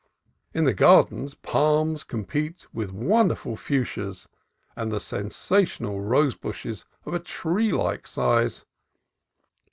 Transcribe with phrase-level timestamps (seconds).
[0.51, 4.27] In the gar dens, palms compete with wonderful fuchsias
[4.75, 8.65] and sensational rose bushes of tree like size.